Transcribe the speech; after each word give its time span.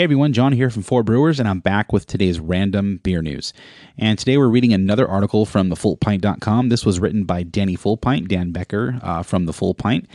Hey 0.00 0.04
everyone, 0.04 0.32
John 0.32 0.52
here 0.52 0.70
from 0.70 0.82
Four 0.82 1.02
Brewers, 1.02 1.38
and 1.38 1.46
I'm 1.46 1.60
back 1.60 1.92
with 1.92 2.06
today's 2.06 2.40
random 2.40 3.00
beer 3.02 3.20
news. 3.20 3.52
And 3.98 4.18
today 4.18 4.38
we're 4.38 4.48
reading 4.48 4.72
another 4.72 5.06
article 5.06 5.44
from 5.44 5.68
thefullpint.com. 5.68 6.70
This 6.70 6.86
was 6.86 6.98
written 6.98 7.24
by 7.24 7.42
Danny 7.42 7.76
Fullpint, 7.76 8.26
Dan 8.28 8.50
Becker 8.50 8.98
uh, 9.02 9.22
from 9.22 9.44
The 9.44 9.52
Full 9.52 9.74
Pint. 9.74 10.08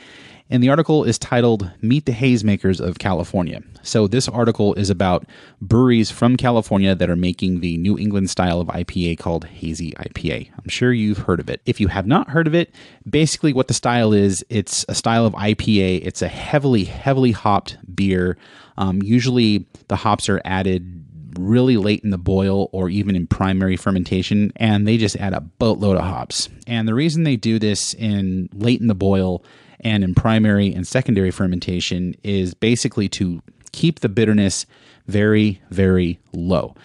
And 0.48 0.62
the 0.62 0.70
article 0.70 1.04
is 1.04 1.18
titled 1.18 1.72
Meet 1.82 2.06
the 2.06 2.12
Hazemakers 2.12 2.80
of 2.80 3.00
California. 3.00 3.64
So, 3.82 4.06
this 4.06 4.28
article 4.28 4.76
is 4.76 4.92
about 4.92 5.26
breweries 5.60 6.12
from 6.12 6.38
California 6.38 6.94
that 6.94 7.10
are 7.10 7.16
making 7.16 7.62
the 7.62 7.78
New 7.78 7.98
England 7.98 8.30
style 8.30 8.62
of 8.62 8.68
IPA 8.68 9.18
called 9.18 9.46
Hazy 9.46 9.94
IPA. 9.94 10.52
I'm 10.52 10.70
sure 10.70 10.94
you've 10.94 11.20
heard 11.20 11.40
of 11.40 11.50
it. 11.50 11.62
If 11.66 11.80
you 11.80 11.88
have 11.88 12.06
not 12.06 12.30
heard 12.30 12.46
of 12.46 12.54
it, 12.54 12.72
basically 13.10 13.54
what 13.54 13.68
the 13.68 13.74
style 13.74 14.14
is 14.14 14.46
it's 14.50 14.86
a 14.88 14.94
style 14.94 15.26
of 15.26 15.34
IPA, 15.34 16.06
it's 16.06 16.22
a 16.22 16.28
heavily, 16.28 16.84
heavily 16.84 17.32
hopped 17.32 17.78
beer. 17.96 18.38
Um, 18.78 19.02
usually 19.02 19.66
the 19.88 19.96
hops 19.96 20.30
are 20.30 20.42
added 20.46 21.06
really 21.40 21.78
late 21.78 22.04
in 22.04 22.12
the 22.12 22.18
boil 22.18 22.70
or 22.72 22.90
even 22.90 23.16
in 23.16 23.26
primary 23.28 23.78
fermentation, 23.78 24.54
and 24.58 24.88
they 24.88 24.98
just 24.98 25.16
add 25.18 25.34
a 25.34 25.42
boatload 25.42 25.98
of 25.98 26.04
hops. 26.04 26.50
And 26.68 26.88
the 26.88 26.94
reason 26.94 27.24
they 27.24 27.36
do 27.36 27.58
this 27.58 27.94
in 27.96 28.50
late 28.54 28.80
in 28.80 28.88
the 28.88 28.96
boil 28.96 29.44
and 29.80 30.04
in 30.04 30.16
primary 30.16 30.74
and 30.74 30.88
secondary 30.88 31.32
fermentation 31.32 32.16
is 32.24 32.54
basically 32.54 33.10
to 33.10 33.42
keep 33.72 34.00
the 34.00 34.10
bitterness 34.10 34.66
very, 35.08 35.62
very 35.70 36.20
low. 36.34 36.76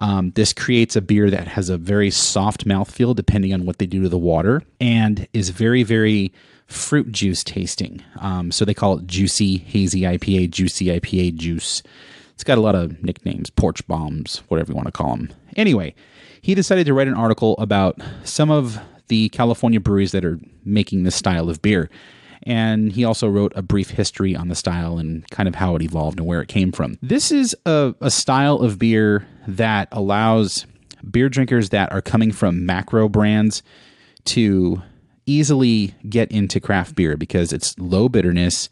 Um, 0.00 0.30
this 0.36 0.52
creates 0.52 0.94
a 0.94 1.00
beer 1.00 1.28
that 1.30 1.48
has 1.48 1.68
a 1.68 1.76
very 1.76 2.10
soft 2.10 2.66
mouthfeel 2.66 3.16
depending 3.16 3.52
on 3.52 3.66
what 3.66 3.78
they 3.78 3.86
do 3.86 4.02
to 4.02 4.08
the 4.08 4.18
water 4.18 4.62
and 4.80 5.26
is 5.32 5.50
very, 5.50 5.82
very 5.82 6.32
fruit 6.66 7.10
juice 7.10 7.42
tasting. 7.42 8.02
Um, 8.20 8.52
so 8.52 8.64
they 8.64 8.74
call 8.74 8.98
it 8.98 9.06
juicy, 9.06 9.58
hazy 9.58 10.02
IPA, 10.02 10.50
juicy 10.50 10.86
IPA 10.86 11.34
juice. 11.36 11.82
It's 12.34 12.44
got 12.44 12.58
a 12.58 12.60
lot 12.60 12.76
of 12.76 13.02
nicknames, 13.02 13.50
porch 13.50 13.84
bombs, 13.88 14.42
whatever 14.48 14.70
you 14.70 14.76
want 14.76 14.86
to 14.86 14.92
call 14.92 15.16
them. 15.16 15.32
Anyway, 15.56 15.94
he 16.40 16.54
decided 16.54 16.86
to 16.86 16.94
write 16.94 17.08
an 17.08 17.14
article 17.14 17.56
about 17.58 18.00
some 18.22 18.50
of 18.50 18.78
the 19.08 19.28
California 19.30 19.80
breweries 19.80 20.12
that 20.12 20.24
are 20.24 20.38
making 20.64 21.02
this 21.02 21.16
style 21.16 21.50
of 21.50 21.60
beer. 21.62 21.90
And 22.44 22.92
he 22.92 23.04
also 23.04 23.28
wrote 23.28 23.52
a 23.56 23.62
brief 23.62 23.90
history 23.90 24.34
on 24.36 24.48
the 24.48 24.54
style 24.54 24.98
and 24.98 25.28
kind 25.30 25.48
of 25.48 25.54
how 25.54 25.76
it 25.76 25.82
evolved 25.82 26.18
and 26.18 26.26
where 26.26 26.40
it 26.40 26.48
came 26.48 26.72
from. 26.72 26.98
This 27.02 27.30
is 27.30 27.56
a, 27.66 27.94
a 28.00 28.10
style 28.10 28.56
of 28.56 28.78
beer 28.78 29.26
that 29.46 29.88
allows 29.92 30.66
beer 31.08 31.28
drinkers 31.28 31.70
that 31.70 31.92
are 31.92 32.02
coming 32.02 32.32
from 32.32 32.66
macro 32.66 33.08
brands 33.08 33.62
to 34.24 34.82
easily 35.26 35.94
get 36.08 36.30
into 36.30 36.60
craft 36.60 36.94
beer 36.94 37.16
because 37.16 37.52
it's 37.52 37.78
low 37.78 38.08
bitterness. 38.08 38.68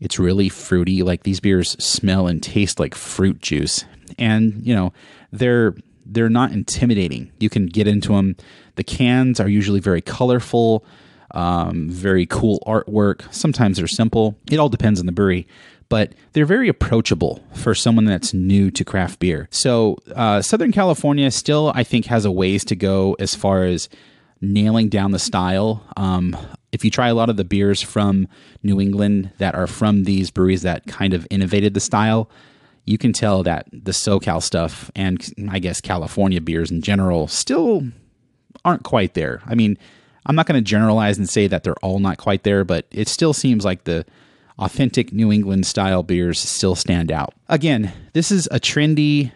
It's 0.00 0.18
really 0.18 0.48
fruity. 0.48 1.02
Like 1.02 1.24
these 1.24 1.40
beers 1.40 1.72
smell 1.82 2.26
and 2.26 2.42
taste 2.42 2.78
like 2.80 2.94
fruit 2.94 3.40
juice. 3.40 3.84
And, 4.18 4.66
you 4.66 4.74
know, 4.74 4.92
they're 5.32 5.74
they're 6.06 6.28
not 6.28 6.50
intimidating. 6.50 7.30
You 7.38 7.48
can 7.48 7.66
get 7.66 7.86
into 7.86 8.12
them. 8.12 8.36
The 8.74 8.82
cans 8.82 9.38
are 9.38 9.48
usually 9.48 9.78
very 9.78 10.00
colorful 10.00 10.84
um, 11.32 11.88
very 11.88 12.26
cool 12.26 12.62
artwork. 12.66 13.32
Sometimes 13.32 13.76
they're 13.76 13.86
simple. 13.86 14.36
It 14.50 14.58
all 14.58 14.68
depends 14.68 15.00
on 15.00 15.06
the 15.06 15.12
brewery, 15.12 15.46
but 15.88 16.12
they're 16.32 16.46
very 16.46 16.68
approachable 16.68 17.44
for 17.54 17.74
someone 17.74 18.04
that's 18.04 18.32
new 18.34 18.70
to 18.70 18.84
craft 18.84 19.18
beer. 19.18 19.48
So, 19.50 19.98
uh, 20.14 20.42
Southern 20.42 20.72
California 20.72 21.30
still, 21.30 21.72
I 21.74 21.84
think, 21.84 22.06
has 22.06 22.24
a 22.24 22.30
ways 22.30 22.64
to 22.66 22.76
go 22.76 23.16
as 23.18 23.34
far 23.34 23.64
as 23.64 23.88
nailing 24.40 24.88
down 24.88 25.10
the 25.10 25.18
style. 25.18 25.84
Um, 25.96 26.36
if 26.72 26.84
you 26.84 26.90
try 26.90 27.08
a 27.08 27.14
lot 27.14 27.28
of 27.28 27.36
the 27.36 27.44
beers 27.44 27.82
from 27.82 28.28
New 28.62 28.80
England 28.80 29.30
that 29.38 29.54
are 29.54 29.66
from 29.66 30.04
these 30.04 30.30
breweries 30.30 30.62
that 30.62 30.86
kind 30.86 31.14
of 31.14 31.26
innovated 31.30 31.74
the 31.74 31.80
style, 31.80 32.30
you 32.84 32.96
can 32.98 33.12
tell 33.12 33.42
that 33.42 33.66
the 33.72 33.92
SoCal 33.92 34.42
stuff 34.42 34.90
and 34.96 35.32
I 35.50 35.58
guess 35.58 35.80
California 35.80 36.40
beers 36.40 36.70
in 36.70 36.82
general 36.82 37.28
still 37.28 37.82
aren't 38.64 38.84
quite 38.84 39.14
there. 39.14 39.42
I 39.46 39.54
mean, 39.54 39.78
I'm 40.26 40.36
not 40.36 40.46
going 40.46 40.62
to 40.62 40.68
generalize 40.68 41.18
and 41.18 41.28
say 41.28 41.46
that 41.46 41.64
they're 41.64 41.78
all 41.82 41.98
not 41.98 42.18
quite 42.18 42.42
there, 42.42 42.64
but 42.64 42.86
it 42.90 43.08
still 43.08 43.32
seems 43.32 43.64
like 43.64 43.84
the 43.84 44.04
authentic 44.58 45.12
New 45.12 45.32
England 45.32 45.66
style 45.66 46.02
beers 46.02 46.38
still 46.38 46.74
stand 46.74 47.10
out. 47.10 47.34
Again, 47.48 47.92
this 48.12 48.30
is 48.30 48.46
a 48.50 48.60
trendy 48.60 49.32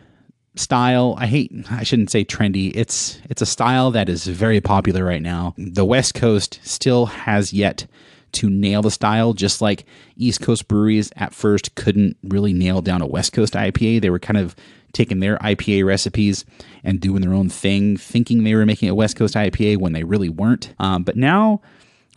style. 0.57 1.17
I 1.19 1.27
hate 1.27 1.53
I 1.71 1.83
shouldn't 1.83 2.11
say 2.11 2.25
trendy. 2.25 2.73
It's 2.75 3.19
it's 3.29 3.43
a 3.43 3.47
style 3.47 3.91
that 3.93 4.09
is 4.09 4.27
very 4.27 4.61
popular 4.61 5.05
right 5.05 5.23
now. 5.23 5.55
The 5.57 5.85
West 5.85 6.15
Coast 6.15 6.61
still 6.63 7.07
has 7.07 7.53
yet 7.53 7.87
to 8.33 8.51
nail 8.51 8.83
the 8.83 8.91
style 8.91 9.33
just 9.33 9.61
like 9.61 9.85
East 10.17 10.41
Coast 10.41 10.69
breweries 10.69 11.11
at 11.17 11.35
first 11.35 11.75
couldn't 11.75 12.17
really 12.25 12.53
nail 12.53 12.83
down 12.83 13.01
a 13.01 13.07
West 13.07 13.33
Coast 13.33 13.55
IPA. 13.55 14.03
They 14.03 14.11
were 14.11 14.19
kind 14.19 14.37
of 14.37 14.55
taking 14.95 15.21
their 15.21 15.37
IPA 15.39 15.85
recipes 15.85 16.45
and 16.83 17.01
doing 17.01 17.21
their 17.21 17.35
own 17.35 17.49
thing, 17.49 17.97
thinking 17.97 18.45
they 18.45 18.55
were 18.55 18.65
making 18.65 18.89
a 18.89 18.95
West 18.95 19.17
Coast 19.17 19.35
IPA 19.35 19.79
when 19.79 19.93
they 19.93 20.05
really 20.05 20.29
weren't. 20.29 20.73
Um, 20.79 21.03
but 21.03 21.17
now, 21.17 21.61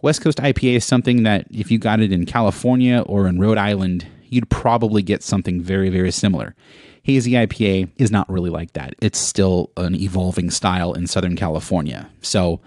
West 0.01 0.21
Coast 0.21 0.38
IPA 0.38 0.77
is 0.77 0.85
something 0.85 1.23
that 1.23 1.47
if 1.51 1.71
you 1.71 1.79
got 1.79 1.99
it 1.99 2.11
in 2.11 2.25
California 2.25 3.03
or 3.07 3.27
in 3.27 3.39
Rhode 3.39 3.57
Island, 3.57 4.05
you'd 4.29 4.49
probably 4.49 5.01
get 5.01 5.23
something 5.23 5.61
very, 5.61 5.89
very 5.89 6.11
similar. 6.11 6.55
Hazy 7.03 7.31
IPA 7.31 7.89
is 7.97 8.11
not 8.11 8.29
really 8.29 8.49
like 8.49 8.73
that. 8.73 8.94
It's 9.01 9.17
still 9.17 9.71
an 9.77 9.95
evolving 9.95 10.51
style 10.51 10.94
in 10.94 11.07
Southern 11.07 11.35
California. 11.35 12.09
So, 12.21 12.59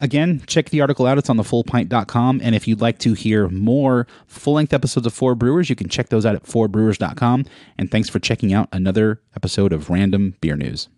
Again, 0.00 0.42
check 0.46 0.70
the 0.70 0.80
article 0.80 1.06
out. 1.06 1.18
It's 1.18 1.30
on 1.30 1.36
thefullpint.com. 1.36 2.40
And 2.42 2.54
if 2.54 2.68
you'd 2.68 2.80
like 2.80 2.98
to 3.00 3.14
hear 3.14 3.48
more 3.48 4.06
full 4.26 4.54
length 4.54 4.72
episodes 4.72 5.06
of 5.06 5.14
Four 5.14 5.34
Brewers, 5.34 5.70
you 5.70 5.76
can 5.76 5.88
check 5.88 6.08
those 6.08 6.24
out 6.24 6.34
at 6.34 6.44
fourbrewers.com. 6.44 7.46
And 7.76 7.90
thanks 7.90 8.08
for 8.08 8.18
checking 8.18 8.52
out 8.52 8.68
another 8.72 9.20
episode 9.36 9.72
of 9.72 9.90
Random 9.90 10.34
Beer 10.40 10.56
News. 10.56 10.88